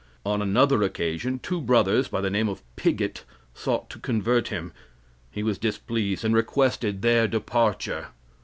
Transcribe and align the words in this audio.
On 0.25 0.41
another 0.41 0.81
occasion, 0.81 1.37
two 1.43 1.61
brothers 1.61 2.07
by 2.07 2.21
the 2.21 2.31
name 2.31 2.49
of 2.49 2.63
Pigott 2.75 3.23
sought 3.53 3.87
to 3.91 3.99
convert 3.99 4.47
him. 4.47 4.73
He 5.29 5.43
was 5.43 5.59
displeased, 5.59 6.25
and 6.25 6.33
requested 6.35 7.03
their 7.03 7.27
departure. 7.27 8.07